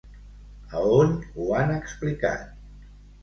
[0.77, 2.49] A on ho han explicat?